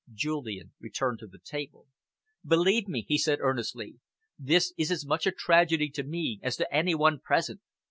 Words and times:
Julian 0.15 0.73
returned 0.79 1.19
to 1.19 1.27
the 1.27 1.37
table. 1.37 1.85
"Believe 2.43 2.87
me," 2.87 3.05
he 3.07 3.19
said 3.19 3.37
earnestly, 3.39 3.99
"this 4.39 4.73
is 4.75 4.89
as 4.89 5.05
much 5.05 5.27
a 5.27 5.31
tragedy 5.31 5.89
to 5.91 6.01
me 6.03 6.39
as 6.41 6.57
to 6.57 6.73
any 6.73 6.95
one 6.95 7.19
present. 7.19 7.61